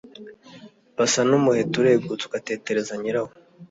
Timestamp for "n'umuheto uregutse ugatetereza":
1.29-2.93